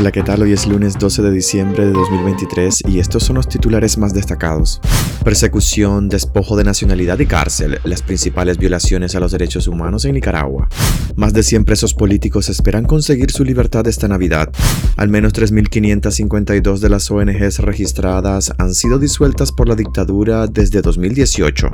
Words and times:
Hola, 0.00 0.12
¿qué 0.12 0.22
tal? 0.22 0.40
Hoy 0.40 0.52
es 0.52 0.66
lunes 0.66 0.98
12 0.98 1.20
de 1.20 1.30
diciembre 1.30 1.84
de 1.84 1.92
2023 1.92 2.84
y 2.88 3.00
estos 3.00 3.22
son 3.22 3.36
los 3.36 3.46
titulares 3.50 3.98
más 3.98 4.14
destacados. 4.14 4.80
Persecución, 5.22 6.08
despojo 6.08 6.56
de 6.56 6.64
nacionalidad 6.64 7.18
y 7.18 7.26
cárcel, 7.26 7.78
las 7.84 8.00
principales 8.00 8.56
violaciones 8.56 9.14
a 9.14 9.20
los 9.20 9.32
derechos 9.32 9.68
humanos 9.68 10.06
en 10.06 10.14
Nicaragua. 10.14 10.70
Más 11.16 11.34
de 11.34 11.42
100 11.42 11.66
presos 11.66 11.92
políticos 11.92 12.48
esperan 12.48 12.86
conseguir 12.86 13.30
su 13.30 13.44
libertad 13.44 13.86
esta 13.88 14.08
Navidad. 14.08 14.50
Al 14.96 15.10
menos 15.10 15.34
3.552 15.34 16.78
de 16.78 16.88
las 16.88 17.10
ONGs 17.10 17.58
registradas 17.58 18.54
han 18.56 18.72
sido 18.72 18.98
disueltas 18.98 19.52
por 19.52 19.68
la 19.68 19.74
dictadura 19.74 20.46
desde 20.46 20.80
2018. 20.80 21.72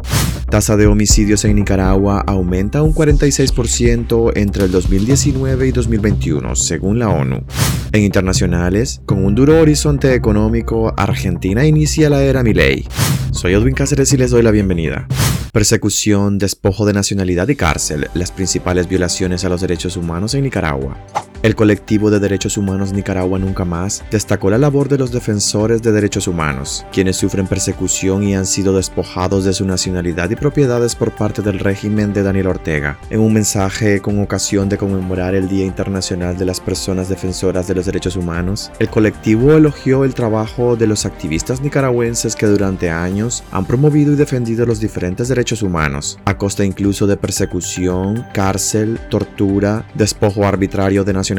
Tasa 0.50 0.77
de 0.77 0.88
homicidios 0.88 1.45
en 1.45 1.54
Nicaragua 1.54 2.24
aumenta 2.27 2.82
un 2.82 2.93
46% 2.93 4.32
entre 4.34 4.64
el 4.64 4.72
2019 4.72 5.68
y 5.68 5.70
2021, 5.70 6.56
según 6.56 6.98
la 6.98 7.08
ONU. 7.11 7.45
En 7.96 8.02
internacionales, 8.02 9.00
con 9.06 9.24
un 9.24 9.34
duro 9.34 9.58
horizonte 9.58 10.12
económico, 10.12 10.92
Argentina 10.98 11.64
inicia 11.64 12.10
la 12.10 12.23
era 12.23 12.42
Milei. 12.42 12.87
Soy 13.30 13.54
Edwin 13.54 13.73
Cáceres 13.73 14.12
y 14.12 14.18
les 14.18 14.30
doy 14.30 14.42
la 14.42 14.50
bienvenida. 14.50 15.09
Persecución, 15.50 16.37
despojo 16.37 16.84
de 16.84 16.92
nacionalidad 16.92 17.48
y 17.48 17.56
cárcel, 17.56 18.10
las 18.12 18.32
principales 18.32 18.87
violaciones 18.87 19.46
a 19.46 19.48
los 19.48 19.62
derechos 19.62 19.96
humanos 19.96 20.34
en 20.34 20.42
Nicaragua. 20.42 20.98
El 21.46 21.55
colectivo 21.55 22.10
de 22.10 22.18
derechos 22.18 22.56
humanos 22.56 22.92
Nicaragua 22.92 23.38
Nunca 23.38 23.64
Más 23.64 24.02
destacó 24.10 24.50
la 24.50 24.59
labor 24.59 24.88
de 24.88 24.98
los 24.98 25.12
defensores 25.12 25.80
de 25.80 25.92
derechos 25.92 26.27
humanos, 26.27 26.84
quienes 26.91 27.14
sufren 27.14 27.46
persecución 27.46 28.24
y 28.24 28.34
han 28.34 28.46
sido 28.46 28.74
despojados 28.74 29.45
de 29.45 29.52
su 29.52 29.64
nacionalidad 29.64 30.28
y 30.30 30.34
propiedades 30.34 30.96
por 30.96 31.12
parte 31.12 31.42
del 31.42 31.60
régimen 31.60 32.12
de 32.12 32.24
Daniel 32.24 32.48
Ortega. 32.48 32.98
En 33.10 33.20
un 33.20 33.32
mensaje 33.32 34.01
con 34.01 34.18
ocasión 34.18 34.68
de 34.68 34.77
conmemorar 34.77 35.37
el 35.37 35.48
Día 35.48 35.64
Internacional 35.64 36.37
de 36.37 36.46
las 36.46 36.59
Personas 36.59 37.09
Defensoras 37.09 37.68
de 37.68 37.76
los 37.76 37.87
Derechos 37.87 38.16
Humanos, 38.16 38.73
el 38.80 38.88
colectivo 38.88 39.52
elogió 39.52 40.02
el 40.02 40.15
trabajo 40.15 40.74
de 40.74 40.88
los 40.88 41.06
activistas 41.06 41.60
nicaragüenses 41.60 42.34
que 42.34 42.46
durante 42.46 42.90
años 42.90 43.45
han 43.52 43.66
promovido 43.66 44.12
y 44.15 44.16
defendido 44.16 44.66
los 44.66 44.80
diferentes 44.80 45.28
derechos 45.28 45.62
humanos, 45.62 46.18
a 46.24 46.37
costa 46.37 46.65
incluso 46.65 47.06
de 47.06 47.16
persecución, 47.16 48.26
cárcel, 48.34 48.99
tortura, 49.10 49.87
despojo 49.95 50.45
arbitrario 50.45 51.04
de 51.04 51.12
nacionalidad 51.12 51.35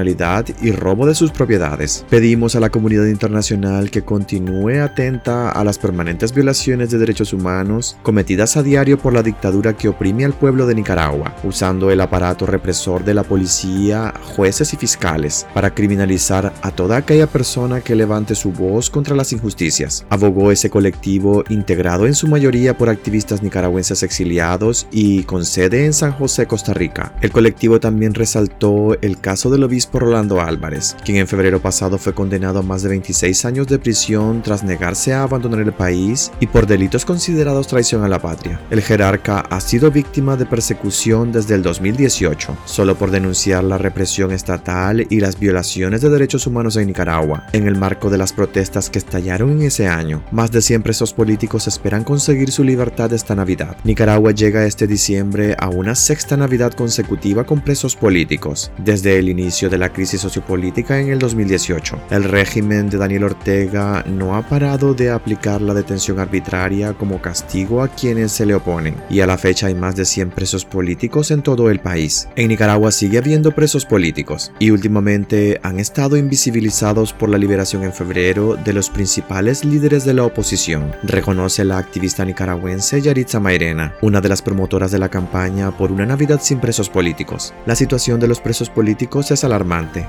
y 0.61 0.71
robo 0.71 1.05
de 1.05 1.15
sus 1.15 1.31
propiedades. 1.31 2.05
Pedimos 2.09 2.55
a 2.55 2.59
la 2.59 2.69
comunidad 2.69 3.05
internacional 3.05 3.89
que 3.89 4.03
continúe 4.03 4.81
atenta 4.81 5.49
a 5.49 5.63
las 5.63 5.79
permanentes 5.79 6.33
violaciones 6.33 6.91
de 6.91 6.97
derechos 6.97 7.33
humanos 7.33 7.97
cometidas 8.03 8.57
a 8.57 8.63
diario 8.63 8.97
por 8.99 9.13
la 9.13 9.23
dictadura 9.23 9.73
que 9.73 9.89
oprime 9.89 10.23
al 10.23 10.33
pueblo 10.33 10.67
de 10.67 10.75
Nicaragua, 10.75 11.35
usando 11.43 11.89
el 11.89 11.99
aparato 12.01 12.45
represor 12.45 13.03
de 13.03 13.15
la 13.15 13.23
policía, 13.23 14.13
jueces 14.35 14.73
y 14.73 14.77
fiscales 14.77 15.47
para 15.53 15.73
criminalizar 15.73 16.53
a 16.61 16.71
toda 16.71 16.97
aquella 16.97 17.27
persona 17.27 17.81
que 17.81 17.95
levante 17.95 18.35
su 18.35 18.51
voz 18.51 18.89
contra 18.89 19.15
las 19.15 19.33
injusticias. 19.33 20.05
Abogó 20.09 20.51
ese 20.51 20.69
colectivo 20.69 21.43
integrado 21.49 22.05
en 22.05 22.13
su 22.13 22.27
mayoría 22.27 22.77
por 22.77 22.89
activistas 22.89 23.41
nicaragüenses 23.41 24.03
exiliados 24.03 24.87
y 24.91 25.23
con 25.23 25.43
sede 25.43 25.85
en 25.85 25.93
San 25.93 26.11
José, 26.11 26.45
Costa 26.45 26.73
Rica. 26.73 27.13
El 27.21 27.31
colectivo 27.31 27.79
también 27.79 28.13
resaltó 28.13 28.95
el 29.01 29.19
caso 29.19 29.49
del 29.49 29.63
obispo 29.63 29.86
por 29.87 30.03
Rolando 30.03 30.41
Álvarez, 30.41 30.95
quien 31.03 31.17
en 31.17 31.27
febrero 31.27 31.61
pasado 31.61 31.97
fue 31.97 32.13
condenado 32.13 32.59
a 32.59 32.63
más 32.63 32.83
de 32.83 32.89
26 32.89 33.45
años 33.45 33.67
de 33.67 33.79
prisión 33.79 34.41
tras 34.41 34.63
negarse 34.63 35.13
a 35.13 35.23
abandonar 35.23 35.61
el 35.61 35.73
país 35.73 36.31
y 36.39 36.47
por 36.47 36.67
delitos 36.67 37.05
considerados 37.05 37.67
traición 37.67 38.03
a 38.03 38.07
la 38.07 38.19
patria. 38.19 38.59
El 38.69 38.81
jerarca 38.81 39.39
ha 39.39 39.59
sido 39.59 39.91
víctima 39.91 40.35
de 40.35 40.45
persecución 40.45 41.31
desde 41.31 41.55
el 41.55 41.63
2018, 41.63 42.57
solo 42.65 42.95
por 42.95 43.11
denunciar 43.11 43.63
la 43.63 43.77
represión 43.77 44.31
estatal 44.31 45.05
y 45.09 45.19
las 45.19 45.39
violaciones 45.39 46.01
de 46.01 46.09
derechos 46.09 46.47
humanos 46.47 46.75
en 46.77 46.87
Nicaragua, 46.87 47.45
en 47.53 47.67
el 47.67 47.75
marco 47.75 48.09
de 48.09 48.17
las 48.17 48.33
protestas 48.33 48.89
que 48.89 48.99
estallaron 48.99 49.51
en 49.51 49.63
ese 49.63 49.87
año. 49.87 50.23
Más 50.31 50.51
de 50.51 50.61
100 50.61 50.83
presos 50.83 51.13
políticos 51.13 51.67
esperan 51.67 52.03
conseguir 52.03 52.51
su 52.51 52.63
libertad 52.63 53.11
esta 53.13 53.35
Navidad. 53.35 53.77
Nicaragua 53.83 54.31
llega 54.31 54.65
este 54.65 54.87
diciembre 54.87 55.55
a 55.59 55.69
una 55.69 55.95
sexta 55.95 56.37
Navidad 56.37 56.73
consecutiva 56.73 57.43
con 57.43 57.61
presos 57.61 57.95
políticos. 57.95 58.71
Desde 58.77 59.17
el 59.17 59.29
inicio 59.29 59.66
de 59.69 59.77
la 59.77 59.89
crisis 59.89 60.21
sociopolítica 60.21 60.99
en 60.99 61.09
el 61.09 61.19
2018. 61.19 61.99
El 62.09 62.23
régimen 62.23 62.89
de 62.89 62.97
Daniel 62.97 63.25
Ortega 63.25 64.03
no 64.07 64.35
ha 64.35 64.41
parado 64.41 64.93
de 64.93 65.09
aplicar 65.09 65.61
la 65.61 65.73
detención 65.73 66.19
arbitraria 66.19 66.93
como 66.93 67.21
castigo 67.21 67.81
a 67.81 67.87
quienes 67.87 68.31
se 68.31 68.45
le 68.45 68.55
oponen, 68.55 68.95
y 69.09 69.19
a 69.21 69.27
la 69.27 69.37
fecha 69.37 69.67
hay 69.67 69.75
más 69.75 69.95
de 69.95 70.05
100 70.05 70.31
presos 70.31 70.65
políticos 70.65 71.31
en 71.31 71.41
todo 71.41 71.69
el 71.69 71.79
país. 71.79 72.27
En 72.35 72.49
Nicaragua 72.49 72.91
sigue 72.91 73.17
habiendo 73.17 73.51
presos 73.53 73.85
políticos, 73.85 74.51
y 74.59 74.71
últimamente 74.71 75.59
han 75.63 75.79
estado 75.79 76.17
invisibilizados 76.17 77.13
por 77.13 77.29
la 77.29 77.37
liberación 77.37 77.83
en 77.83 77.93
febrero 77.93 78.55
de 78.55 78.73
los 78.73 78.89
principales 78.89 79.65
líderes 79.65 80.05
de 80.05 80.13
la 80.13 80.23
oposición, 80.23 80.91
reconoce 81.03 81.63
la 81.63 81.77
activista 81.77 82.25
nicaragüense 82.25 83.01
Yaritza 83.01 83.39
Mairena, 83.39 83.95
una 84.01 84.21
de 84.21 84.29
las 84.29 84.41
promotoras 84.41 84.91
de 84.91 84.99
la 84.99 85.09
campaña 85.09 85.71
por 85.71 85.91
una 85.91 86.05
Navidad 86.05 86.39
sin 86.41 86.59
presos 86.59 86.89
políticos. 86.89 87.53
La 87.65 87.75
situación 87.75 88.19
de 88.19 88.27
los 88.27 88.39
presos 88.39 88.69
políticos 88.69 89.31
es 89.31 89.43
alarmante 89.43 89.56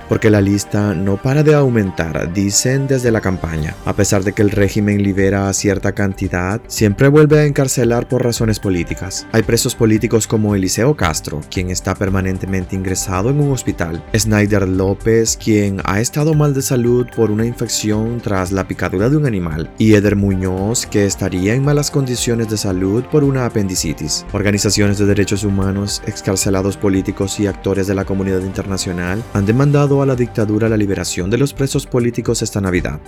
porque 0.08 0.30
la 0.30 0.40
lista 0.40 0.94
no 0.94 1.16
para 1.16 1.42
de 1.42 1.54
aumentar, 1.54 2.32
dicen 2.32 2.86
desde 2.86 3.10
la 3.10 3.20
campaña. 3.20 3.74
A 3.84 3.94
pesar 3.94 4.24
de 4.24 4.32
que 4.32 4.42
el 4.42 4.50
régimen 4.50 5.02
libera 5.02 5.48
a 5.48 5.52
cierta 5.52 5.92
cantidad, 5.92 6.60
siempre 6.66 7.08
vuelve 7.08 7.40
a 7.40 7.44
encarcelar 7.44 8.08
por 8.08 8.24
razones 8.24 8.60
políticas. 8.60 9.26
Hay 9.32 9.42
presos 9.42 9.74
políticos 9.74 10.26
como 10.26 10.54
Eliseo 10.54 10.96
Castro, 10.96 11.40
quien 11.50 11.70
está 11.70 11.94
permanentemente 11.94 12.76
ingresado 12.76 13.30
en 13.30 13.40
un 13.40 13.52
hospital, 13.52 14.04
Snyder 14.14 14.68
López, 14.68 15.36
quien 15.36 15.80
ha 15.84 16.00
estado 16.00 16.34
mal 16.34 16.54
de 16.54 16.62
salud 16.62 17.06
por 17.14 17.30
una 17.30 17.46
infección 17.46 18.20
tras 18.20 18.52
la 18.52 18.68
picadura 18.68 19.08
de 19.08 19.16
un 19.16 19.26
animal, 19.26 19.70
y 19.78 19.94
Eder 19.94 20.16
Muñoz, 20.16 20.86
que 20.86 21.06
estaría 21.06 21.54
en 21.54 21.64
malas 21.64 21.90
condiciones 21.90 22.48
de 22.48 22.56
salud 22.56 23.04
por 23.04 23.24
una 23.24 23.46
apendicitis. 23.46 24.26
Organizaciones 24.32 24.98
de 24.98 25.06
derechos 25.06 25.44
humanos, 25.44 26.02
excarcelados 26.06 26.76
políticos 26.76 27.40
y 27.40 27.46
actores 27.46 27.86
de 27.86 27.94
la 27.94 28.04
comunidad 28.04 28.42
internacional 28.42 29.22
han 29.38 29.46
demandado 29.46 30.02
a 30.02 30.06
la 30.06 30.16
dictadura 30.16 30.68
la 30.68 30.76
liberación 30.76 31.30
de 31.30 31.38
los 31.38 31.54
presos 31.54 31.86
políticos 31.86 32.42
esta 32.42 32.60
Navidad. 32.60 32.98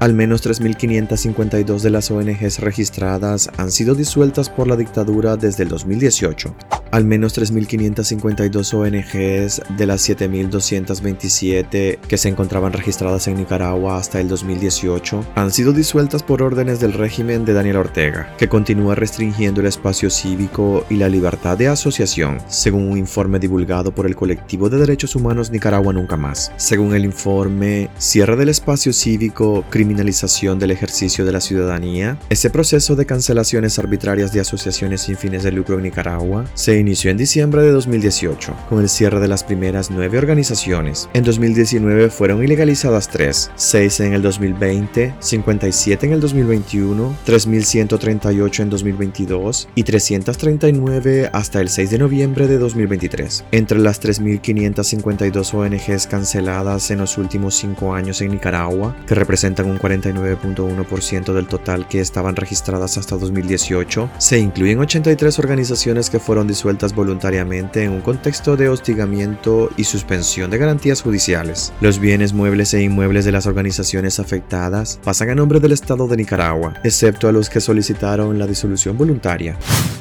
Al 0.00 0.12
menos 0.12 0.46
3.552 0.46 1.80
de 1.80 1.90
las 1.90 2.10
ONGs 2.10 2.58
registradas 2.60 3.50
han 3.56 3.70
sido 3.72 3.94
disueltas 3.94 4.50
por 4.50 4.68
la 4.68 4.76
dictadura 4.76 5.38
desde 5.38 5.62
el 5.62 5.70
2018. 5.70 6.54
Al 6.90 7.04
menos 7.04 7.36
3.552 7.38 8.72
ONGs 8.74 9.62
de 9.76 9.86
las 9.86 10.08
7.227 10.08 11.98
que 11.98 12.16
se 12.16 12.28
encontraban 12.28 12.72
registradas 12.72 13.28
en 13.28 13.36
Nicaragua 13.36 13.98
hasta 13.98 14.20
el 14.20 14.28
2018 14.28 15.24
han 15.34 15.50
sido 15.50 15.72
disueltas 15.72 16.22
por 16.22 16.42
órdenes 16.42 16.80
del 16.80 16.94
régimen 16.94 17.44
de 17.44 17.52
Daniel 17.52 17.76
Ortega, 17.76 18.34
que 18.38 18.48
continúa 18.48 18.94
restringiendo 18.94 19.60
el 19.60 19.66
espacio 19.66 20.08
cívico 20.08 20.86
y 20.88 20.96
la 20.96 21.08
libertad 21.08 21.58
de 21.58 21.68
asociación, 21.68 22.38
según 22.48 22.88
un 22.90 22.96
informe 22.96 23.38
divulgado 23.38 23.92
por 23.92 24.06
el 24.06 24.16
colectivo 24.16 24.70
de 24.70 24.78
derechos 24.78 25.14
humanos 25.14 25.50
Nicaragua 25.50 25.92
Nunca 25.92 26.16
Más. 26.16 26.52
Según 26.56 26.94
el 26.94 27.04
informe 27.04 27.90
Cierre 27.98 28.36
del 28.36 28.48
espacio 28.48 28.92
cívico, 28.92 29.64
criminalización 29.68 30.58
del 30.58 30.70
ejercicio 30.70 31.24
de 31.24 31.32
la 31.32 31.40
ciudadanía, 31.40 32.18
ese 32.30 32.50
proceso 32.50 32.96
de 32.96 33.06
cancelaciones 33.06 33.78
arbitrarias 33.78 34.32
de 34.32 34.40
asociaciones 34.40 35.02
sin 35.02 35.16
fines 35.16 35.42
de 35.42 35.52
lucro 35.52 35.76
en 35.76 35.82
Nicaragua 35.82 36.44
se 36.54 36.77
inició 36.78 37.10
en 37.10 37.16
diciembre 37.16 37.62
de 37.62 37.70
2018, 37.70 38.54
con 38.68 38.80
el 38.80 38.88
cierre 38.88 39.20
de 39.20 39.28
las 39.28 39.44
primeras 39.44 39.90
nueve 39.90 40.18
organizaciones. 40.18 41.08
En 41.12 41.24
2019 41.24 42.10
fueron 42.10 42.42
ilegalizadas 42.42 43.08
tres, 43.08 43.50
seis 43.56 44.00
en 44.00 44.12
el 44.12 44.22
2020, 44.22 45.14
57 45.18 46.06
en 46.06 46.12
el 46.12 46.20
2021, 46.20 47.16
3.138 47.26 48.60
en 48.60 48.70
2022 48.70 49.68
y 49.74 49.82
339 49.82 51.30
hasta 51.32 51.60
el 51.60 51.68
6 51.68 51.90
de 51.90 51.98
noviembre 51.98 52.46
de 52.46 52.58
2023. 52.58 53.44
Entre 53.52 53.78
las 53.78 54.00
3.552 54.00 55.54
ONGs 55.54 56.06
canceladas 56.06 56.90
en 56.90 56.98
los 56.98 57.18
últimos 57.18 57.54
cinco 57.54 57.94
años 57.94 58.20
en 58.20 58.30
Nicaragua, 58.30 58.96
que 59.06 59.14
representan 59.14 59.70
un 59.70 59.78
49.1% 59.78 61.32
del 61.32 61.46
total 61.46 61.88
que 61.88 62.00
estaban 62.00 62.36
registradas 62.36 62.98
hasta 62.98 63.16
2018, 63.16 64.10
se 64.18 64.38
incluyen 64.38 64.78
83 64.78 65.38
organizaciones 65.38 66.10
que 66.10 66.18
fueron 66.18 66.46
disueltas 66.46 66.67
voluntariamente 66.94 67.82
en 67.82 67.92
un 67.92 68.00
contexto 68.00 68.56
de 68.56 68.68
hostigamiento 68.68 69.70
y 69.76 69.84
suspensión 69.84 70.50
de 70.50 70.58
garantías 70.58 71.02
judiciales. 71.02 71.72
Los 71.80 71.98
bienes 71.98 72.32
muebles 72.32 72.74
e 72.74 72.82
inmuebles 72.82 73.24
de 73.24 73.32
las 73.32 73.46
organizaciones 73.46 74.20
afectadas 74.20 75.00
pasan 75.02 75.30
a 75.30 75.34
nombre 75.34 75.60
del 75.60 75.72
Estado 75.72 76.06
de 76.06 76.16
Nicaragua, 76.16 76.74
excepto 76.84 77.28
a 77.28 77.32
los 77.32 77.48
que 77.50 77.60
solicitaron 77.60 78.38
la 78.38 78.46
disolución 78.46 78.96
voluntaria. 78.96 79.56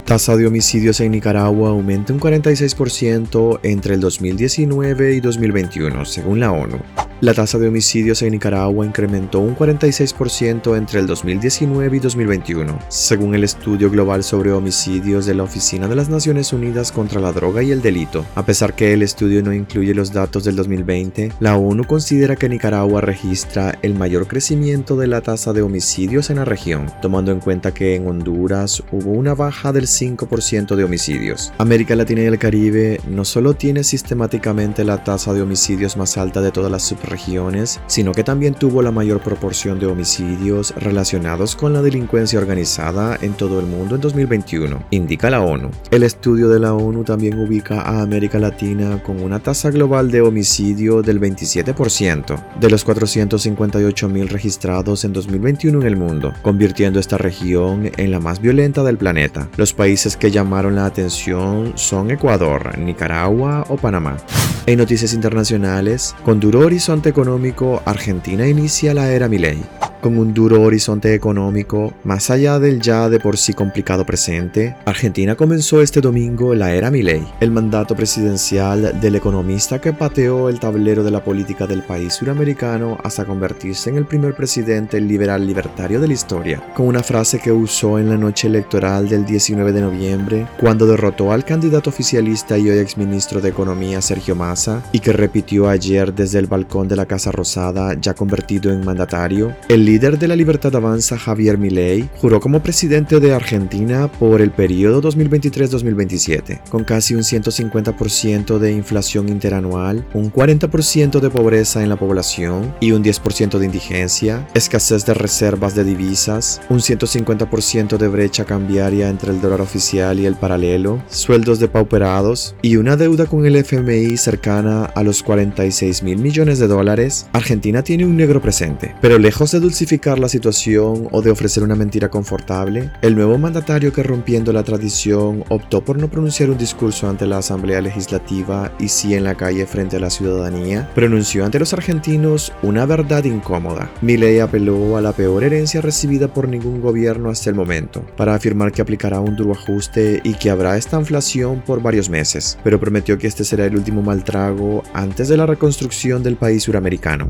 Tasa 0.08 0.38
de 0.38 0.48
homicidios 0.48 1.02
en 1.02 1.12
Nicaragua 1.12 1.72
aumenta 1.72 2.14
un 2.14 2.20
46% 2.22 3.60
entre 3.64 3.96
el 3.96 4.00
2019 4.00 5.16
y 5.16 5.20
2021 5.20 5.58
2021, 5.68 6.06
según 6.06 6.40
la 6.40 6.54
ONU. 6.54 6.78
La 7.20 7.34
tasa 7.34 7.58
de 7.58 7.68
homicidios 7.68 8.22
en 8.22 8.34
Nicaragua 8.34 8.86
incrementó 8.86 9.40
un 9.40 9.56
46% 9.56 10.78
entre 10.78 11.00
el 11.00 11.08
2019 11.08 11.98
y 11.98 12.00
2021, 12.00 12.78
según 12.90 13.34
el 13.34 13.44
estudio 13.44 13.90
global 13.90 14.24
sobre 14.24 14.52
homicidios 14.52 15.26
de 15.26 15.34
la 15.34 15.42
Oficina 15.42 15.88
de 15.88 15.96
las 15.96 16.10
Naciones 16.10 16.54
Unidas 16.54 16.92
contra 16.92 17.20
la 17.20 17.32
Droga 17.32 17.64
y 17.64 17.72
el 17.72 17.82
Delito. 17.82 18.24
A 18.36 18.46
pesar 18.46 18.76
que 18.76 18.94
el 18.94 19.02
estudio 19.02 19.42
no 19.42 19.52
incluye 19.52 19.96
los 19.96 20.14
datos 20.14 20.44
del 20.44 20.56
2020, 20.58 21.32
la 21.40 21.58
ONU 21.58 21.86
considera 21.86 22.36
que 22.36 22.50
Nicaragua 22.50 23.02
registra 23.02 23.80
el 23.82 23.96
mayor 23.96 24.28
crecimiento 24.28 24.96
de 24.96 25.08
la 25.08 25.22
tasa 25.22 25.54
de 25.54 25.64
homicidios 25.64 26.30
en 26.30 26.36
la 26.36 26.46
región, 26.46 26.86
tomando 27.02 27.32
en 27.32 27.40
cuenta 27.40 27.74
que 27.74 27.96
en 27.96 28.08
Honduras 28.08 28.84
hubo 28.92 29.10
una 29.10 29.34
baja 29.34 29.74
del 29.74 29.88
5% 30.02 30.76
de 30.76 30.84
homicidios. 30.84 31.54
América 31.58 31.96
Latina 31.96 32.22
y 32.22 32.26
el 32.26 32.40
Caribe 32.40 33.02
no 33.08 33.26
solo 33.26 33.54
tiene 33.54 33.84
sistemáticamente 33.84 34.84
la 34.84 35.04
tasa 35.04 35.34
de 35.34 35.42
homicidios 35.42 35.98
más 35.98 36.18
alta 36.18 36.42
de 36.42 36.52
todas 36.52 36.72
las 36.72 36.92
regiones, 37.04 37.80
sino 37.88 38.12
que 38.12 38.24
también 38.24 38.54
tuvo 38.54 38.82
la 38.82 38.92
mayor 38.92 39.22
proporción 39.22 39.80
de 39.80 39.88
homicidios 39.88 40.74
relacionados 40.76 41.56
con 41.56 41.74
la 41.74 41.82
delincuencia 41.82 42.40
organizada 42.40 43.18
en 43.22 43.34
todo 43.34 43.60
el 43.60 43.66
mundo 43.66 43.96
en 43.96 44.02
2021, 44.02 44.84
indica 44.92 45.30
la 45.30 45.42
ONU. 45.42 45.72
El 45.92 46.04
estudio 46.04 46.50
de 46.50 46.60
la 46.60 46.74
ONU 46.74 47.04
también 47.04 47.40
ubica 47.40 47.82
a 47.82 48.02
América 48.02 48.40
Latina 48.40 49.02
con 49.04 49.22
una 49.22 49.40
tasa 49.40 49.72
global 49.72 50.12
de 50.12 50.22
homicidio 50.22 51.02
del 51.02 51.20
27% 51.20 52.58
de 52.60 52.70
los 52.70 52.86
458.000 52.86 54.28
registrados 54.28 55.06
en 55.06 55.14
2021 55.14 55.82
en 55.82 55.88
el 55.88 55.98
mundo, 55.98 56.34
convirtiendo 56.42 57.00
esta 57.00 57.18
región 57.18 57.92
en 57.98 58.12
la 58.12 58.20
más 58.20 58.42
violenta 58.42 58.84
del 58.84 58.98
planeta. 58.98 59.50
Los 59.58 59.74
países 59.74 59.87
que 60.20 60.32
llamaron 60.32 60.76
la 60.76 60.86
atención 60.86 61.72
son 61.76 62.12
Ecuador, 62.12 62.78
Nicaragua 62.78 63.64
o 63.70 63.78
Panamá. 63.78 64.18
En 64.66 64.80
noticias 64.80 65.14
internacionales, 65.14 66.14
con 66.26 66.42
duro 66.42 66.60
horizonte 66.60 67.08
económico, 67.08 67.82
Argentina 67.86 68.46
inicia 68.46 68.94
la 68.94 69.10
era 69.10 69.30
Milei 69.30 69.64
con 70.02 70.18
un 70.18 70.34
duro 70.34 70.62
horizonte 70.62 71.14
económico 71.14 71.94
más 72.04 72.30
allá 72.30 72.60
del 72.60 72.82
ya 72.82 73.10
de 73.10 73.20
por 73.20 73.38
sí 73.38 73.54
complicado 73.54 74.06
presente, 74.06 74.76
Argentina 74.86 75.36
comenzó 75.36 75.82
este 75.82 76.02
domingo 76.02 76.54
la 76.56 76.74
era 76.74 76.92
Milei, 76.92 77.26
el 77.40 77.52
mandato 77.52 77.96
presidencial 77.96 79.00
del 79.00 79.16
economista 79.16 79.82
que 79.82 79.94
pateó 79.94 80.50
el 80.50 80.60
tablero 80.60 81.04
de 81.04 81.12
la 81.12 81.24
política 81.24 81.68
del 81.68 81.84
país 81.84 82.14
suramericano 82.14 82.98
hasta 83.04 83.26
convertirse 83.26 83.90
en 83.90 83.98
el 83.98 84.06
primer 84.06 84.36
presidente 84.36 85.02
liberal 85.02 85.46
libertario 85.46 86.00
de 86.00 86.08
la 86.08 86.14
historia, 86.14 86.62
con 86.74 86.88
una 86.88 87.04
frase 87.04 87.40
que 87.40 87.52
usó 87.52 88.00
en 88.00 88.10
la 88.10 88.18
noche 88.18 88.48
electoral 88.48 89.10
del 89.10 89.26
19 89.26 89.72
de 89.72 89.77
noviembre, 89.82 90.48
cuando 90.60 90.86
derrotó 90.86 91.32
al 91.32 91.46
candidato 91.46 91.90
oficialista 91.90 92.58
y 92.58 92.70
hoy 92.70 92.78
exministro 92.80 93.42
de 93.42 93.50
Economía 93.50 94.02
Sergio 94.02 94.36
Massa, 94.36 94.84
y 94.92 95.00
que 95.00 95.14
repitió 95.14 95.70
ayer 95.70 96.14
desde 96.14 96.40
el 96.40 96.48
balcón 96.48 96.88
de 96.88 96.96
la 96.96 97.06
Casa 97.06 97.32
Rosada, 97.32 97.94
ya 98.00 98.14
convertido 98.14 98.72
en 98.72 98.86
mandatario, 98.86 99.56
el 99.70 99.86
líder 99.86 100.18
de 100.18 100.28
la 100.28 100.36
Libertad 100.36 100.76
Avanza, 100.76 101.18
Javier 101.18 101.58
Milei, 101.58 102.10
juró 102.18 102.40
como 102.40 102.62
presidente 102.62 103.20
de 103.20 103.34
Argentina 103.34 104.12
por 104.12 104.42
el 104.42 104.52
periodo 104.52 105.02
2023-2027, 105.02 106.62
con 106.70 106.84
casi 106.84 107.16
un 107.16 107.22
150% 107.22 108.58
de 108.58 108.72
inflación 108.72 109.30
interanual, 109.30 110.06
un 110.14 110.32
40% 110.32 111.20
de 111.20 111.30
pobreza 111.30 111.84
en 111.84 111.90
la 111.90 111.98
población 111.98 112.74
y 112.80 112.92
un 112.92 113.04
10% 113.04 113.58
de 113.58 113.66
indigencia, 113.66 114.48
escasez 114.54 115.06
de 115.06 115.14
reservas 115.14 115.76
de 115.76 115.84
divisas, 115.84 116.62
un 116.70 116.80
150% 116.80 117.98
de 117.98 118.08
brecha 118.08 118.46
cambiaria 118.46 119.10
entre 119.10 119.32
el 119.32 119.42
dólar 119.42 119.62
oficial 119.68 120.20
y 120.20 120.26
el 120.26 120.36
paralelo, 120.36 121.04
sueldos 121.10 121.60
depauperados 121.60 122.56
y 122.62 122.78
una 122.78 122.96
deuda 122.96 123.26
con 123.26 123.46
el 123.46 123.58
FMI 123.58 124.16
cercana 124.16 124.86
a 124.86 125.04
los 125.04 125.24
46 125.24 126.04
mil 126.04 126.20
millones 126.20 126.60
de 126.60 126.68
dólares, 126.68 127.28
Argentina 127.34 127.84
tiene 127.84 128.06
un 128.06 128.16
negro 128.16 128.42
presente, 128.42 128.96
pero 129.02 129.20
lejos 129.20 129.52
de 129.52 129.60
dulce 129.60 129.86
la 130.18 130.30
situación 130.30 131.08
o 131.12 131.22
de 131.22 131.32
ofrecer 131.32 131.64
una 131.64 131.76
mentira 131.76 132.10
confortable, 132.10 132.92
el 133.02 133.16
nuevo 133.16 133.38
mandatario 133.38 133.92
que 133.92 134.04
rompiendo 134.04 134.54
la 134.54 134.64
tradición 134.64 135.44
optó 135.50 135.84
por 135.84 135.98
no 135.98 136.10
pronunciar 136.10 136.50
un 136.50 136.58
discurso 136.58 137.10
ante 137.10 137.26
la 137.26 137.40
Asamblea 137.40 137.82
Legislativa 137.82 138.72
y 138.80 138.90
sí 138.90 139.14
en 139.14 139.24
la 139.24 139.36
calle 139.36 139.66
frente 139.66 139.98
a 139.98 140.00
la 140.00 140.10
ciudadanía, 140.10 140.90
pronunció 140.94 141.46
ante 141.46 141.60
los 141.60 141.74
argentinos 141.74 142.54
una 142.64 142.86
verdad 142.86 143.24
incómoda. 143.24 143.92
Milei 144.02 144.40
apeló 144.40 144.98
a 144.98 145.02
la 145.02 145.14
peor 145.14 145.44
herencia 145.44 145.82
recibida 145.82 146.34
por 146.34 146.48
ningún 146.48 146.82
gobierno 146.82 147.30
hasta 147.30 147.50
el 147.50 147.56
momento, 147.56 148.06
para 148.16 148.36
afirmar 148.36 148.72
que 148.72 148.82
aplicará 148.82 149.20
un 149.20 149.36
duro 149.36 149.56
ajuste 149.58 150.22
y 150.24 150.36
que 150.36 150.50
habrá 150.50 150.78
esta 150.78 151.00
inflación 151.00 151.62
por 151.66 151.82
varios 151.82 152.10
meses, 152.10 152.58
pero 152.64 152.80
prometió 152.80 153.18
que 153.18 153.28
este 153.28 153.44
será 153.44 153.66
el 153.66 153.76
último 153.76 154.02
mal 154.02 154.24
trago 154.24 154.84
antes 154.94 155.28
de 155.28 155.38
la 155.38 155.46
reconstrucción 155.46 156.24
del 156.24 156.38
país 156.38 156.64
suramericano. 156.64 157.30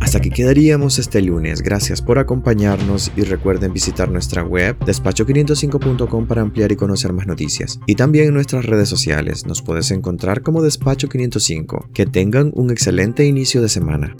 Hasta 0.00 0.18
aquí 0.18 0.30
quedaríamos 0.30 0.98
este 0.98 1.20
lunes. 1.20 1.62
Gracias 1.62 2.00
por 2.00 2.18
acompañarnos 2.18 3.10
y 3.16 3.22
recuerden 3.22 3.72
visitar 3.72 4.08
nuestra 4.10 4.44
web 4.44 4.78
despacho505.com 4.80 6.26
para 6.26 6.42
ampliar 6.42 6.70
y 6.70 6.76
conocer 6.76 7.12
más 7.12 7.26
noticias. 7.26 7.80
Y 7.86 7.96
también 7.96 8.28
en 8.28 8.34
nuestras 8.34 8.66
redes 8.66 8.88
sociales 8.88 9.46
nos 9.46 9.62
puedes 9.62 9.90
encontrar 9.90 10.42
como 10.42 10.62
Despacho505. 10.62 11.90
Que 11.92 12.06
tengan 12.06 12.52
un 12.54 12.70
excelente 12.70 13.24
inicio 13.24 13.62
de 13.62 13.68
semana. 13.68 14.16